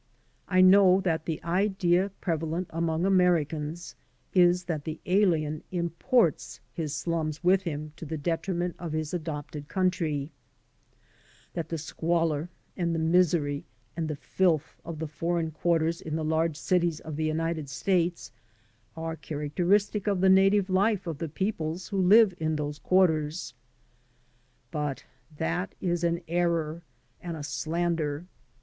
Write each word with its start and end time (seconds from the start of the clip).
I 0.47 0.61
know 0.61 0.99
that 1.01 1.25
the 1.25 1.39
idea 1.43 2.09
prevalent 2.21 2.65
among 2.71 3.05
Americans 3.05 3.93
is 4.33 4.63
that 4.63 4.83
the 4.83 4.99
alien 5.05 5.61
imports 5.71 6.59
his 6.73 6.95
slums 6.95 7.43
with 7.43 7.61
him 7.61 7.93
to 7.97 8.05
the 8.07 8.17
detriment 8.17 8.75
of 8.79 8.93
his 8.93 9.13
adopted 9.13 9.67
country, 9.67 10.31
that 11.53 11.69
the 11.69 11.77
squalor 11.77 12.49
and 12.75 12.95
the 12.95 13.05
misery 13.05 13.63
and 13.95 14.07
the 14.07 14.15
filth 14.15 14.75
of 14.83 14.97
the 14.97 15.05
foreign 15.07 15.51
quarters 15.51 16.01
in 16.01 16.15
the 16.15 16.25
large 16.25 16.57
cities 16.57 16.99
of 17.01 17.15
the 17.15 17.25
United 17.25 17.69
States 17.69 18.31
are 18.97 19.15
characteristic 19.15 20.07
of 20.07 20.19
the 20.19 20.29
native 20.29 20.67
life 20.67 21.05
of 21.05 21.19
the 21.19 21.29
peoples 21.29 21.89
who 21.89 22.01
live 22.01 22.33
in 22.39 22.55
those 22.55 22.79
quarters. 22.79 23.53
But 24.71 25.05
that 25.37 25.75
is 25.79 26.03
an 26.03 26.21
error 26.27 26.81
and 27.21 27.37
a 27.37 27.43
slander. 27.43 28.25